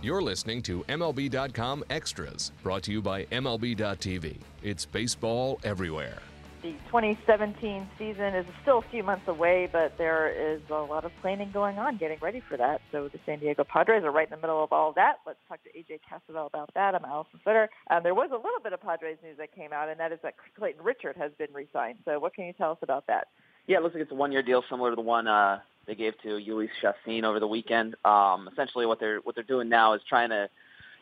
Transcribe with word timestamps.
You're 0.00 0.22
listening 0.22 0.62
to 0.62 0.84
MLB.com 0.84 1.82
Extras, 1.90 2.52
brought 2.62 2.84
to 2.84 2.92
you 2.92 3.02
by 3.02 3.24
MLB.tv. 3.24 4.36
It's 4.62 4.86
baseball 4.86 5.58
everywhere. 5.64 6.18
The 6.62 6.70
2017 6.86 7.88
season 7.98 8.36
is 8.36 8.46
still 8.62 8.78
a 8.78 8.90
few 8.92 9.02
months 9.02 9.26
away, 9.26 9.68
but 9.72 9.98
there 9.98 10.28
is 10.28 10.60
a 10.70 10.74
lot 10.74 11.04
of 11.04 11.10
planning 11.20 11.50
going 11.50 11.80
on, 11.80 11.96
getting 11.96 12.18
ready 12.20 12.40
for 12.48 12.56
that. 12.56 12.80
So 12.92 13.08
the 13.08 13.18
San 13.26 13.40
Diego 13.40 13.64
Padres 13.64 14.04
are 14.04 14.12
right 14.12 14.28
in 14.28 14.30
the 14.30 14.40
middle 14.40 14.62
of 14.62 14.72
all 14.72 14.90
of 14.90 14.94
that. 14.94 15.16
Let's 15.26 15.40
talk 15.48 15.58
to 15.64 15.70
AJ 15.70 15.98
Cassavell 16.08 16.46
about 16.46 16.70
that. 16.74 16.94
I'm 16.94 17.04
Alyson 17.04 17.40
Footer. 17.42 17.68
Um, 17.90 18.04
there 18.04 18.14
was 18.14 18.30
a 18.30 18.36
little 18.36 18.60
bit 18.62 18.72
of 18.72 18.80
Padres 18.80 19.18
news 19.24 19.38
that 19.38 19.52
came 19.52 19.72
out, 19.72 19.88
and 19.88 19.98
that 19.98 20.12
is 20.12 20.20
that 20.22 20.34
Clayton 20.56 20.84
Richard 20.84 21.16
has 21.16 21.32
been 21.38 21.52
re-signed. 21.52 21.98
So 22.04 22.20
what 22.20 22.34
can 22.34 22.44
you 22.44 22.52
tell 22.52 22.70
us 22.70 22.78
about 22.82 23.08
that? 23.08 23.26
Yeah, 23.66 23.78
it 23.78 23.82
looks 23.82 23.96
like 23.96 24.02
it's 24.02 24.12
a 24.12 24.16
one-year 24.16 24.42
deal, 24.44 24.62
similar 24.70 24.90
to 24.90 24.96
the 24.96 25.02
one 25.02 25.26
uh, 25.26 25.58
they 25.88 25.94
gave 25.94 26.20
to 26.22 26.38
Jhoulys 26.38 26.68
Chacin 26.82 27.24
over 27.24 27.40
the 27.40 27.46
weekend. 27.46 27.96
Um, 28.04 28.48
essentially, 28.52 28.86
what 28.86 29.00
they're 29.00 29.18
what 29.20 29.34
they're 29.34 29.42
doing 29.42 29.68
now 29.68 29.94
is 29.94 30.02
trying 30.06 30.28
to 30.28 30.48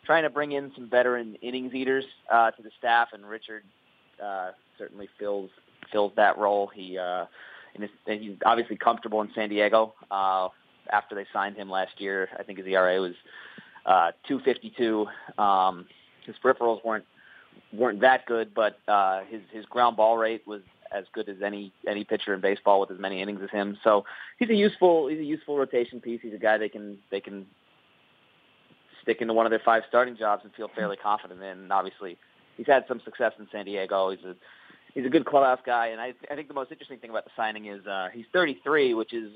trying 0.05 0.23
to 0.23 0.31
bring 0.31 0.53
in 0.53 0.71
some 0.77 0.89
veteran 0.89 1.35
innings 1.43 1.75
eaters 1.75 2.05
uh, 2.33 2.53
to 2.53 2.63
the 2.63 2.71
staff, 2.79 3.09
and 3.13 3.29
Richard 3.29 3.65
uh, 4.25 4.53
certainly 4.79 5.09
fills 5.19 5.51
fills 5.91 6.13
that 6.15 6.39
role. 6.39 6.69
He 6.69 6.97
uh, 6.97 7.27
and, 7.75 7.83
his, 7.83 7.91
and 8.07 8.23
he's 8.23 8.37
obviously 8.47 8.77
comfortable 8.77 9.21
in 9.21 9.31
San 9.35 9.49
Diego. 9.49 9.93
Uh, 10.09 10.49
after 10.93 11.17
they 11.17 11.27
signed 11.33 11.57
him 11.57 11.69
last 11.69 12.01
year, 12.01 12.29
I 12.39 12.45
think 12.45 12.59
his 12.59 12.69
ERA 12.69 13.01
was 13.01 13.15
uh, 13.87 14.13
252. 14.29 15.07
Um, 15.37 15.87
his 16.25 16.37
peripherals 16.43 16.85
weren't 16.85 17.05
weren't 17.73 18.01
that 18.03 18.25
good, 18.27 18.55
but 18.55 18.79
uh, 18.87 19.23
his 19.29 19.41
his 19.51 19.67
ground 19.67 19.97
ball 19.97 20.17
rate 20.17 20.47
was 20.47 20.61
as 20.97 21.05
good 21.13 21.29
as 21.29 21.37
any 21.45 21.73
any 21.87 22.05
pitcher 22.05 22.35
in 22.35 22.41
baseball 22.41 22.81
with 22.81 22.91
as 22.91 22.99
many 22.99 23.21
innings 23.21 23.41
as 23.43 23.51
him. 23.51 23.79
So 23.85 24.05
he's 24.39 24.51
a 24.51 24.55
useful 24.55 25.09
he's 25.09 25.19
a 25.19 25.25
useful 25.25 25.59
rotation 25.59 26.01
piece. 26.01 26.21
He's 26.23 26.35
a 26.35 26.39
guy 26.39 26.59
they 26.59 26.69
can 26.69 26.99
they 27.11 27.21
can 27.21 27.47
stick 29.03 29.21
into 29.21 29.35
one 29.35 29.47
of 29.47 29.51
their 29.51 29.63
five 29.65 29.83
starting 29.89 30.17
jobs 30.17 30.43
and 30.45 30.53
feel 30.55 30.71
fairly 30.75 30.97
confident 30.97 31.41
in. 31.41 31.59
And 31.59 31.73
obviously, 31.73 32.17
he's 32.57 32.67
had 32.67 32.85
some 32.89 33.01
success 33.05 33.33
in 33.39 33.47
San 33.53 33.65
Diego. 33.65 34.11
He's 34.11 34.25
a 34.25 34.35
he's 34.95 35.07
a 35.07 35.11
good 35.11 35.27
clubhouse 35.27 35.61
guy, 35.65 35.89
and 35.89 36.01
I 36.01 36.15
I 36.31 36.35
think 36.35 36.49
the 36.49 36.55
most 36.55 36.73
interesting 36.73 36.99
thing 36.99 37.11
about 37.11 37.25
the 37.25 37.33
signing 37.37 37.67
is 37.67 37.87
uh, 37.87 38.09
he's 38.13 38.27
33, 38.33 38.95
which 38.95 39.13
is 39.13 39.33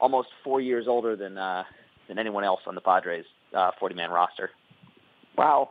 almost 0.00 0.28
four 0.42 0.60
years 0.60 0.88
older 0.88 1.16
than 1.16 1.38
uh, 1.38 1.64
than 2.08 2.18
anyone 2.18 2.44
else 2.44 2.60
on 2.66 2.74
the 2.74 2.80
Padres 2.80 3.24
uh, 3.54 3.70
40 3.78 3.94
man 3.94 4.10
roster. 4.10 4.50
Wow. 5.36 5.70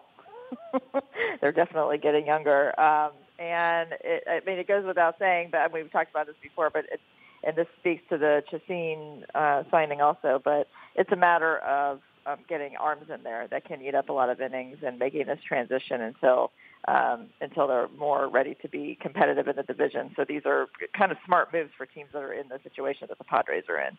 They're 1.42 1.52
definitely 1.52 1.98
getting 1.98 2.26
younger. 2.26 2.78
Um, 2.80 3.12
and 3.42 3.94
it, 4.04 4.24
I 4.28 4.40
mean, 4.46 4.60
it 4.60 4.68
goes 4.68 4.86
without 4.86 5.16
saying, 5.18 5.50
but 5.52 5.58
I 5.58 5.68
mean, 5.68 5.84
we've 5.84 5.92
talked 5.92 6.12
about 6.12 6.28
this 6.28 6.36
before, 6.42 6.70
but 6.70 6.86
it's, 6.92 7.02
and 7.44 7.56
this 7.56 7.68
speaks 7.80 8.04
to 8.10 8.18
the 8.20 8.44
Chacin 8.52 9.24
uh, 9.34 9.64
signing 9.72 10.00
also, 10.00 10.40
but 10.44 10.68
it's 10.96 11.12
a 11.12 11.16
matter 11.16 11.58
of 11.60 12.00
um, 12.28 12.38
getting 12.48 12.76
arms 12.78 13.08
in 13.14 13.24
there 13.24 13.48
that 13.50 13.66
can 13.66 13.82
eat 13.82 13.96
up 13.96 14.10
a 14.10 14.14
lot 14.14 14.30
of 14.30 14.40
innings 14.40 14.78
and 14.86 15.00
making 15.00 15.26
this 15.26 15.40
transition 15.48 16.02
until 16.02 16.52
um, 16.88 17.28
until 17.42 17.68
they're 17.68 17.90
more 17.98 18.28
ready 18.28 18.56
to 18.62 18.70
be 18.70 18.98
competitive 19.02 19.48
in 19.48 19.56
the 19.56 19.64
division. 19.64 20.12
So 20.16 20.26
these 20.28 20.42
are 20.46 20.68
kind 20.98 21.12
of 21.12 21.18
smart 21.26 21.54
moves 21.54 21.70
for 21.78 21.86
teams 21.86 22.10
that 22.14 22.24
are 22.24 22.34
in 22.34 22.48
the 22.50 22.60
situation 22.64 23.08
that 23.10 23.18
the 23.18 23.24
Padres 23.24 23.64
are 23.70 23.80
in. 23.80 23.98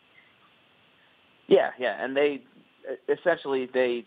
Yeah, 1.49 1.71
yeah, 1.79 2.03
and 2.03 2.17
they 2.17 2.43
essentially 3.09 3.69
they 3.73 4.05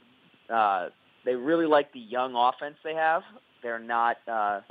uh, 0.54 0.90
they 1.26 1.36
really 1.36 1.66
like 1.66 1.92
the 1.92 2.00
young 2.00 2.36
offense 2.36 2.76
they 2.84 2.96
have. 2.96 3.24
They're 3.62 3.80
not 3.80 4.18
uh, 4.28 4.62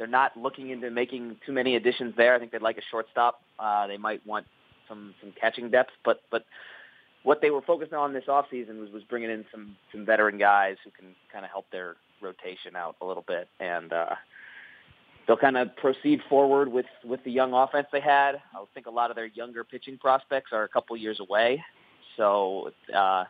they're 0.00 0.08
not 0.08 0.34
looking 0.34 0.70
into 0.70 0.90
making 0.90 1.36
too 1.44 1.52
many 1.52 1.76
additions 1.76 2.14
there. 2.16 2.34
I 2.34 2.38
think 2.38 2.52
they'd 2.52 2.62
like 2.62 2.78
a 2.78 2.82
shortstop. 2.90 3.42
Uh, 3.58 3.86
they 3.86 3.98
might 3.98 4.26
want 4.26 4.46
some 4.88 5.14
some 5.20 5.30
catching 5.38 5.70
depth, 5.70 5.90
but 6.06 6.22
but 6.30 6.46
what 7.22 7.42
they 7.42 7.50
were 7.50 7.60
focused 7.60 7.92
on 7.92 8.14
this 8.14 8.24
offseason 8.26 8.80
was 8.80 8.90
was 8.90 9.02
bringing 9.04 9.30
in 9.30 9.44
some 9.52 9.76
some 9.92 10.06
veteran 10.06 10.38
guys 10.38 10.78
who 10.82 10.90
can 10.90 11.14
kind 11.30 11.44
of 11.44 11.50
help 11.50 11.66
their 11.70 11.96
rotation 12.22 12.76
out 12.76 12.96
a 13.02 13.04
little 13.04 13.24
bit, 13.28 13.46
and 13.60 13.92
uh, 13.92 14.14
they'll 15.26 15.36
kind 15.36 15.58
of 15.58 15.76
proceed 15.76 16.22
forward 16.30 16.72
with 16.72 16.86
with 17.04 17.22
the 17.24 17.30
young 17.30 17.52
offense 17.52 17.86
they 17.92 18.00
had. 18.00 18.36
I 18.54 18.64
think 18.72 18.86
a 18.86 18.90
lot 18.90 19.10
of 19.10 19.16
their 19.16 19.26
younger 19.26 19.64
pitching 19.64 19.98
prospects 19.98 20.50
are 20.54 20.62
a 20.62 20.68
couple 20.68 20.96
years 20.96 21.20
away, 21.20 21.62
so. 22.16 22.70
Uh, 22.92 23.24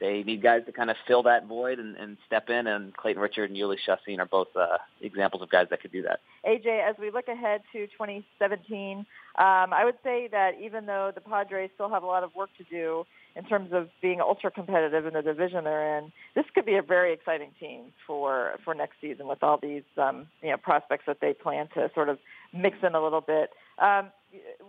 they 0.00 0.22
need 0.22 0.42
guys 0.42 0.62
to 0.66 0.72
kind 0.72 0.90
of 0.90 0.96
fill 1.06 1.22
that 1.24 1.46
void 1.46 1.78
and, 1.78 1.96
and 1.96 2.16
step 2.26 2.50
in. 2.50 2.66
And 2.66 2.96
Clayton 2.96 3.22
Richard 3.22 3.50
and 3.50 3.58
Jhoulys 3.58 3.78
Chacin 3.86 4.20
are 4.20 4.26
both 4.26 4.48
uh, 4.56 4.78
examples 5.00 5.42
of 5.42 5.50
guys 5.50 5.66
that 5.70 5.80
could 5.80 5.92
do 5.92 6.02
that. 6.02 6.20
AJ, 6.46 6.88
as 6.88 6.96
we 6.98 7.10
look 7.10 7.28
ahead 7.28 7.62
to 7.72 7.86
2017, 7.86 8.98
um, 8.98 9.06
I 9.36 9.84
would 9.84 9.96
say 10.04 10.28
that 10.30 10.52
even 10.60 10.86
though 10.86 11.12
the 11.14 11.20
Padres 11.20 11.70
still 11.74 11.88
have 11.88 12.02
a 12.02 12.06
lot 12.06 12.22
of 12.22 12.34
work 12.34 12.50
to 12.58 12.64
do 12.64 13.04
in 13.36 13.44
terms 13.44 13.70
of 13.72 13.88
being 14.00 14.20
ultra 14.20 14.50
competitive 14.50 15.06
in 15.06 15.14
the 15.14 15.22
division 15.22 15.64
they're 15.64 15.98
in, 15.98 16.12
this 16.34 16.44
could 16.54 16.64
be 16.64 16.76
a 16.76 16.82
very 16.82 17.12
exciting 17.12 17.50
team 17.58 17.92
for 18.06 18.54
for 18.64 18.74
next 18.74 18.96
season 19.00 19.26
with 19.26 19.42
all 19.42 19.58
these 19.60 19.82
um, 19.96 20.26
you 20.42 20.50
know 20.50 20.56
prospects 20.56 21.04
that 21.06 21.18
they 21.20 21.32
plan 21.34 21.68
to 21.74 21.90
sort 21.94 22.08
of 22.08 22.18
mix 22.52 22.78
in 22.82 22.94
a 22.94 23.02
little 23.02 23.20
bit. 23.20 23.50
Um, 23.78 24.10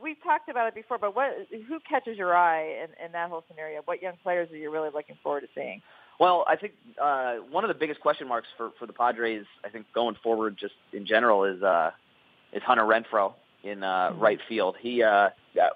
we've 0.01 0.21
talked 0.23 0.49
about 0.49 0.67
it 0.67 0.75
before, 0.75 0.97
but 0.97 1.15
what 1.15 1.47
who 1.67 1.79
catches 1.87 2.17
your 2.17 2.35
eye 2.35 2.83
in, 2.83 3.05
in 3.05 3.11
that 3.11 3.29
whole 3.29 3.43
scenario? 3.47 3.81
What 3.85 4.01
young 4.01 4.15
players 4.23 4.49
are 4.51 4.57
you 4.57 4.71
really 4.71 4.89
looking 4.93 5.17
forward 5.21 5.41
to 5.41 5.47
seeing? 5.53 5.81
Well, 6.19 6.45
I 6.47 6.55
think 6.55 6.73
uh, 7.01 7.35
one 7.51 7.63
of 7.63 7.67
the 7.67 7.73
biggest 7.73 7.99
question 7.99 8.27
marks 8.27 8.47
for, 8.55 8.71
for 8.79 8.85
the 8.85 8.93
Padres, 8.93 9.45
I 9.65 9.69
think 9.69 9.85
going 9.93 10.15
forward, 10.23 10.57
just 10.57 10.75
in 10.93 11.05
general, 11.05 11.43
is 11.43 11.61
uh, 11.61 11.91
is 12.53 12.63
Hunter 12.63 12.83
Renfroe 12.83 13.33
in 13.63 13.83
uh, 13.83 14.11
mm-hmm. 14.11 14.19
right 14.19 14.39
field. 14.47 14.75
He, 14.79 15.03
uh, 15.03 15.29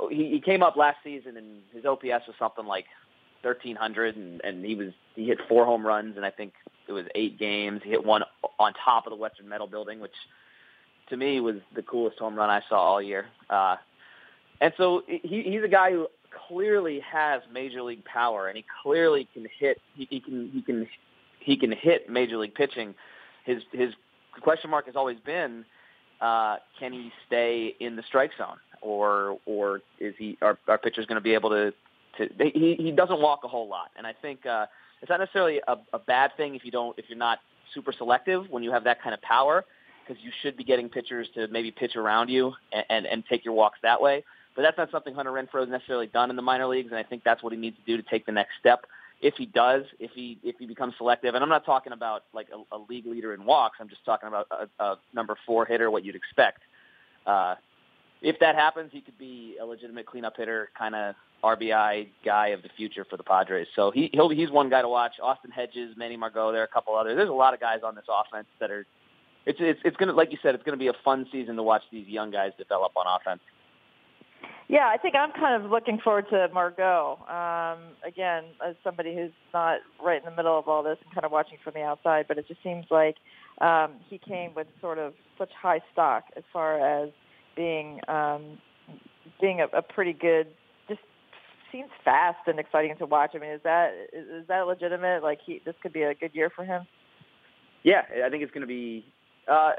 he 0.09 0.29
he 0.29 0.41
came 0.41 0.63
up 0.63 0.75
last 0.75 0.97
season 1.03 1.37
and 1.37 1.61
his 1.73 1.85
OPS 1.85 2.27
was 2.27 2.35
something 2.37 2.65
like 2.65 2.85
1300, 3.41 4.17
and, 4.17 4.41
and 4.43 4.65
he 4.65 4.75
was 4.75 4.89
he 5.15 5.25
hit 5.27 5.39
four 5.47 5.65
home 5.65 5.85
runs, 5.85 6.17
and 6.17 6.25
I 6.25 6.31
think 6.31 6.53
it 6.87 6.91
was 6.91 7.05
eight 7.15 7.39
games. 7.39 7.81
He 7.83 7.91
hit 7.91 8.03
one 8.03 8.23
on 8.57 8.73
top 8.83 9.05
of 9.05 9.11
the 9.11 9.17
Western 9.17 9.47
Metal 9.47 9.67
Building, 9.67 9.99
which 9.99 10.13
to 11.09 11.17
me 11.17 11.39
was 11.39 11.55
the 11.75 11.81
coolest 11.81 12.19
home 12.19 12.35
run 12.35 12.49
I 12.49 12.61
saw 12.69 12.79
all 12.79 13.01
year. 13.01 13.25
Uh, 13.49 13.77
and 14.61 14.73
so 14.77 15.03
he, 15.07 15.43
he's 15.43 15.63
a 15.63 15.69
guy 15.69 15.91
who 15.91 16.07
clearly 16.47 16.99
has 16.99 17.41
major 17.51 17.81
league 17.81 18.03
power, 18.05 18.47
and 18.47 18.57
he 18.57 18.65
clearly 18.83 19.27
can 19.33 19.47
hit. 19.59 19.79
He, 19.95 20.07
he 20.09 20.19
can 20.19 20.49
he 20.53 20.61
can 20.61 20.87
he 21.39 21.57
can 21.57 21.71
hit 21.71 22.09
major 22.09 22.37
league 22.37 22.55
pitching. 22.55 22.93
His 23.45 23.63
his 23.71 23.93
question 24.41 24.69
mark 24.69 24.85
has 24.85 24.95
always 24.95 25.19
been, 25.19 25.65
uh, 26.21 26.57
can 26.79 26.93
he 26.93 27.11
stay 27.27 27.75
in 27.79 27.95
the 27.95 28.03
strike 28.03 28.31
zone, 28.37 28.57
or 28.81 29.39
or 29.45 29.81
is 29.99 30.13
he 30.17 30.37
our, 30.41 30.57
our 30.67 30.77
pitcher's 30.77 31.05
going 31.05 31.17
to 31.17 31.21
be 31.21 31.33
able 31.33 31.49
to? 31.49 31.73
to 32.17 32.29
he 32.39 32.75
he 32.77 32.91
doesn't 32.91 33.21
walk 33.21 33.41
a 33.43 33.47
whole 33.47 33.67
lot, 33.67 33.91
and 33.97 34.05
I 34.05 34.13
think 34.13 34.45
uh, 34.45 34.65
it's 35.01 35.09
not 35.09 35.19
necessarily 35.19 35.61
a, 35.67 35.77
a 35.93 35.99
bad 35.99 36.31
thing 36.37 36.55
if 36.55 36.65
you 36.65 36.71
don't 36.71 36.97
if 36.97 37.05
you're 37.07 37.17
not 37.17 37.39
super 37.73 37.91
selective 37.91 38.49
when 38.49 38.63
you 38.63 38.71
have 38.71 38.83
that 38.83 39.01
kind 39.01 39.13
of 39.13 39.21
power 39.21 39.63
because 40.07 40.21
you 40.23 40.31
should 40.41 40.57
be 40.57 40.63
getting 40.63 40.89
pitchers 40.89 41.27
to 41.35 41.47
maybe 41.49 41.69
pitch 41.69 41.95
around 41.95 42.29
you 42.29 42.53
and, 42.71 42.85
and, 42.89 43.05
and 43.05 43.23
take 43.29 43.45
your 43.45 43.53
walks 43.53 43.77
that 43.83 44.01
way. 44.01 44.23
But 44.55 44.63
that's 44.63 44.77
not 44.77 44.89
something 44.91 45.13
Hunter 45.13 45.31
Renfroe 45.31 45.61
has 45.61 45.69
necessarily 45.69 46.07
done 46.07 46.31
in 46.31 46.35
the 46.35 46.41
minor 46.41 46.65
leagues, 46.65 46.89
and 46.89 46.97
I 46.97 47.03
think 47.03 47.23
that's 47.23 47.43
what 47.43 47.53
he 47.53 47.59
needs 47.59 47.77
to 47.77 47.83
do 47.85 48.01
to 48.01 48.09
take 48.09 48.25
the 48.25 48.31
next 48.31 48.53
step. 48.59 48.85
If 49.21 49.35
he 49.37 49.45
does, 49.45 49.83
if 49.99 50.11
he 50.11 50.39
if 50.43 50.55
he 50.57 50.65
becomes 50.65 50.93
selective, 50.97 51.35
and 51.35 51.43
I'm 51.43 51.49
not 51.49 51.65
talking 51.65 51.91
about 51.91 52.23
like 52.33 52.47
a, 52.53 52.75
a 52.75 52.79
league 52.89 53.05
leader 53.05 53.33
in 53.33 53.45
walks, 53.45 53.77
I'm 53.81 53.89
just 53.89 54.05
talking 54.05 54.27
about 54.27 54.47
a, 54.51 54.83
a 54.83 54.99
number 55.13 55.35
four 55.45 55.65
hitter, 55.65 55.91
what 55.91 56.05
you'd 56.05 56.15
expect. 56.15 56.61
Uh, 57.25 57.55
if 58.21 58.39
that 58.39 58.55
happens, 58.55 58.91
he 58.91 59.01
could 59.01 59.17
be 59.17 59.57
a 59.61 59.65
legitimate 59.65 60.05
cleanup 60.05 60.35
hitter, 60.37 60.69
kind 60.77 60.95
of 60.95 61.15
RBI 61.43 62.07
guy 62.25 62.47
of 62.47 62.61
the 62.63 62.69
future 62.75 63.05
for 63.09 63.17
the 63.17 63.23
Padres. 63.23 63.67
So 63.75 63.91
he 63.91 64.09
he'll 64.13 64.29
he's 64.29 64.51
one 64.51 64.69
guy 64.69 64.81
to 64.81 64.89
watch. 64.89 65.13
Austin 65.21 65.51
Hedges, 65.51 65.95
Manny 65.97 66.17
Margot, 66.17 66.51
there 66.51 66.61
are 66.61 66.65
a 66.65 66.67
couple 66.67 66.95
others. 66.95 67.15
There's 67.15 67.29
a 67.29 67.33
lot 67.33 67.53
of 67.53 67.59
guys 67.59 67.79
on 67.83 67.95
this 67.95 68.05
offense 68.09 68.47
that 68.59 68.71
are 68.71 68.85
it's 69.45 69.59
it's 69.61 69.79
it's 69.85 69.97
gonna 69.97 70.13
like 70.13 70.31
you 70.31 70.37
said, 70.41 70.55
it's 70.55 70.63
gonna 70.63 70.77
be 70.77 70.87
a 70.87 70.95
fun 71.03 71.27
season 71.31 71.55
to 71.55 71.63
watch 71.63 71.83
these 71.91 72.07
young 72.07 72.31
guys 72.31 72.51
develop 72.57 72.91
on 72.95 73.05
offense. 73.07 73.41
Yeah, 74.69 74.87
I 74.87 74.97
think 74.97 75.15
I'm 75.15 75.31
kind 75.31 75.61
of 75.61 75.71
looking 75.71 75.97
forward 75.97 76.25
to 76.29 76.47
Margot. 76.53 77.17
Um, 77.27 77.95
again, 78.07 78.43
as 78.65 78.75
somebody 78.83 79.15
who's 79.15 79.31
not 79.51 79.79
right 80.01 80.19
in 80.19 80.25
the 80.29 80.35
middle 80.35 80.59
of 80.59 80.67
all 80.67 80.83
this 80.83 80.97
and 81.03 81.11
kind 81.11 81.25
of 81.25 81.31
watching 81.31 81.57
from 81.63 81.73
the 81.73 81.81
outside, 81.81 82.25
but 82.27 82.37
it 82.37 82.47
just 82.47 82.61
seems 82.61 82.85
like 82.91 83.15
um, 83.61 83.95
he 84.07 84.19
came 84.19 84.53
with 84.53 84.67
sort 84.79 84.99
of 84.99 85.13
such 85.39 85.49
high 85.59 85.81
stock 85.91 86.25
as 86.37 86.43
far 86.53 86.79
as 86.79 87.09
being 87.55 87.99
um, 88.07 88.59
being 89.41 89.59
a, 89.59 89.75
a 89.75 89.81
pretty 89.81 90.13
good. 90.13 90.45
Just 90.87 91.01
seems 91.71 91.89
fast 92.05 92.37
and 92.45 92.59
exciting 92.59 92.95
to 92.99 93.07
watch. 93.07 93.31
I 93.33 93.39
mean, 93.39 93.49
is 93.49 93.61
that 93.63 93.89
is, 94.13 94.47
that 94.49 94.67
legitimate? 94.67 95.23
Like 95.23 95.39
he, 95.43 95.63
this 95.65 95.75
could 95.81 95.93
be 95.93 96.03
a 96.03 96.13
good 96.13 96.35
year 96.35 96.51
for 96.55 96.63
him. 96.63 96.83
Yeah, 97.81 98.03
I 98.23 98.29
think 98.29 98.43
it's 98.43 98.51
going 98.51 98.61
to 98.61 98.67
be 98.67 99.03
uh, 99.47 99.71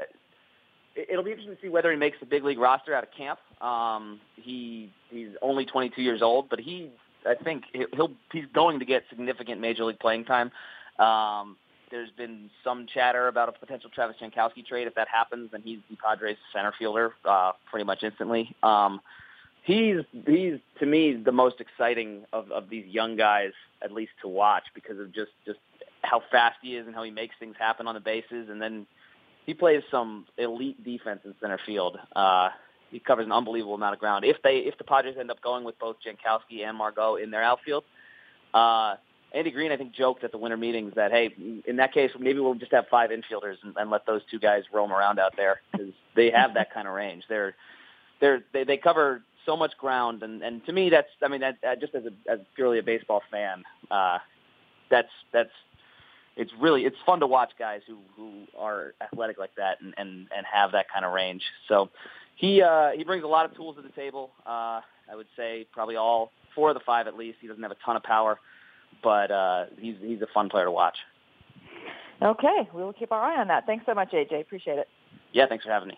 it'll 0.95 1.23
be 1.23 1.31
interesting 1.31 1.55
to 1.55 1.61
see 1.61 1.69
whether 1.69 1.91
he 1.91 1.97
makes 1.97 2.19
the 2.19 2.25
big 2.25 2.43
league 2.43 2.59
roster 2.59 2.93
out 2.93 3.03
of 3.03 3.09
camp. 3.11 3.39
Um, 3.61 4.19
he 4.35 4.91
he's 5.09 5.29
only 5.41 5.65
22 5.65 6.01
years 6.01 6.21
old, 6.21 6.49
but 6.49 6.59
he 6.59 6.89
I 7.25 7.35
think 7.35 7.63
he'll 7.73 8.11
he's 8.31 8.45
going 8.53 8.79
to 8.79 8.85
get 8.85 9.03
significant 9.09 9.61
major 9.61 9.85
league 9.85 9.99
playing 9.99 10.25
time. 10.25 10.51
Um, 10.99 11.57
there's 11.89 12.11
been 12.11 12.49
some 12.63 12.87
chatter 12.87 13.27
about 13.27 13.49
a 13.49 13.51
potential 13.51 13.89
Travis 13.93 14.15
Jankowski 14.21 14.65
trade. 14.65 14.87
If 14.87 14.95
that 14.95 15.07
happens, 15.09 15.51
then 15.51 15.61
he's 15.61 15.79
the 15.89 15.97
Padres 15.97 16.37
center 16.53 16.73
fielder 16.77 17.13
uh, 17.25 17.51
pretty 17.69 17.83
much 17.83 18.03
instantly. 18.03 18.55
Um, 18.63 19.01
he's 19.63 19.97
he's 20.25 20.59
to 20.79 20.85
me 20.85 21.13
the 21.13 21.31
most 21.31 21.59
exciting 21.59 22.23
of, 22.33 22.51
of 22.51 22.69
these 22.69 22.85
young 22.87 23.17
guys, 23.17 23.51
at 23.81 23.91
least 23.91 24.13
to 24.21 24.27
watch, 24.27 24.63
because 24.73 24.99
of 24.99 25.13
just 25.13 25.31
just 25.45 25.59
how 26.01 26.23
fast 26.31 26.57
he 26.61 26.75
is 26.75 26.87
and 26.87 26.95
how 26.95 27.03
he 27.03 27.11
makes 27.11 27.35
things 27.39 27.55
happen 27.59 27.87
on 27.87 27.93
the 27.93 28.01
bases, 28.01 28.49
and 28.49 28.61
then 28.61 28.87
he 29.45 29.53
plays 29.53 29.83
some 29.89 30.25
elite 30.37 30.83
defense 30.83 31.21
in 31.25 31.33
center 31.41 31.59
field. 31.65 31.97
Uh, 32.15 32.49
he 32.91 32.99
covers 32.99 33.25
an 33.25 33.31
unbelievable 33.31 33.75
amount 33.75 33.93
of 33.93 33.99
ground. 33.99 34.25
If 34.25 34.37
they 34.43 34.57
if 34.57 34.77
the 34.77 34.83
Padres 34.83 35.15
end 35.19 35.31
up 35.31 35.41
going 35.41 35.63
with 35.63 35.79
both 35.79 35.97
Jankowski 36.05 36.67
and 36.67 36.77
Margot 36.77 37.15
in 37.15 37.31
their 37.31 37.43
outfield, 37.43 37.83
uh, 38.53 38.95
Andy 39.33 39.51
Green 39.51 39.71
I 39.71 39.77
think 39.77 39.93
joked 39.93 40.23
at 40.23 40.31
the 40.31 40.37
winter 40.37 40.57
meetings 40.57 40.93
that 40.95 41.11
hey, 41.11 41.33
in 41.65 41.77
that 41.77 41.93
case 41.93 42.11
maybe 42.19 42.39
we'll 42.39 42.55
just 42.55 42.73
have 42.73 42.85
five 42.91 43.09
infielders 43.09 43.55
and, 43.63 43.75
and 43.77 43.89
let 43.89 44.05
those 44.05 44.21
two 44.29 44.39
guys 44.39 44.63
roam 44.73 44.91
around 44.91 45.19
out 45.19 45.33
there 45.37 45.61
because 45.71 45.93
they 46.15 46.31
have 46.31 46.53
that 46.55 46.73
kind 46.73 46.87
of 46.87 46.93
range. 46.93 47.23
They're 47.29 47.55
they're 48.19 48.43
they, 48.53 48.65
they 48.65 48.77
cover 48.77 49.23
so 49.45 49.55
much 49.55 49.77
ground, 49.77 50.21
and 50.21 50.43
and 50.43 50.63
to 50.65 50.73
me 50.73 50.89
that's 50.89 51.09
I 51.23 51.29
mean 51.29 51.41
that, 51.41 51.57
that 51.63 51.79
just 51.79 51.95
as 51.95 52.03
a 52.05 52.31
as 52.31 52.39
purely 52.55 52.79
a 52.79 52.83
baseball 52.83 53.21
fan, 53.31 53.63
uh, 53.89 54.19
that's 54.89 55.11
that's 55.31 55.49
it's 56.35 56.51
really 56.59 56.85
it's 56.85 56.97
fun 57.05 57.19
to 57.19 57.27
watch 57.27 57.51
guys 57.57 57.81
who 57.87 57.97
who 58.15 58.45
are 58.57 58.93
athletic 59.01 59.37
like 59.37 59.55
that 59.55 59.81
and 59.81 59.93
and 59.97 60.27
and 60.35 60.45
have 60.51 60.71
that 60.73 60.87
kind 60.91 61.05
of 61.05 61.13
range. 61.13 61.43
So 61.67 61.89
he 62.35 62.61
uh, 62.61 62.91
he 62.95 63.03
brings 63.03 63.23
a 63.23 63.27
lot 63.27 63.45
of 63.45 63.55
tools 63.55 63.75
to 63.75 63.81
the 63.81 63.89
table. 63.89 64.31
Uh, 64.45 64.81
I 65.09 65.15
would 65.15 65.27
say 65.35 65.67
probably 65.71 65.95
all 65.95 66.31
four 66.55 66.69
of 66.69 66.75
the 66.75 66.81
five 66.85 67.07
at 67.07 67.15
least. 67.15 67.37
He 67.41 67.47
doesn't 67.47 67.61
have 67.61 67.71
a 67.71 67.77
ton 67.85 67.95
of 67.95 68.03
power, 68.03 68.39
but 69.03 69.31
uh, 69.31 69.65
he's 69.79 69.95
he's 70.01 70.21
a 70.21 70.27
fun 70.33 70.49
player 70.49 70.65
to 70.65 70.71
watch. 70.71 70.97
Okay, 72.21 72.69
we 72.73 72.83
will 72.83 72.93
keep 72.93 73.11
our 73.11 73.21
eye 73.21 73.41
on 73.41 73.47
that. 73.47 73.65
Thanks 73.65 73.85
so 73.85 73.93
much, 73.93 74.11
AJ. 74.11 74.41
Appreciate 74.41 74.77
it. 74.77 74.87
Yeah, 75.33 75.47
thanks 75.47 75.65
for 75.65 75.71
having 75.71 75.89
me. 75.89 75.97